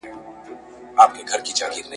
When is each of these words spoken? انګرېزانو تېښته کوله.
انګرېزانو 1.01 1.43
تېښته 1.45 1.67
کوله. 1.73 1.89